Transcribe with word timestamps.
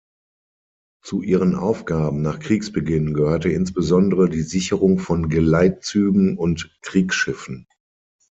Zu 1.03 1.21
ihren 1.21 1.53
Aufgaben 1.53 2.23
nach 2.23 2.39
Kriegsbeginn 2.39 3.13
gehörte 3.13 3.49
insbesondere 3.49 4.29
die 4.29 4.41
Sicherung 4.41 4.97
von 4.97 5.29
Geleitzügen 5.29 6.39
und 6.39 6.75
Kriegsschiffen. 6.81 7.67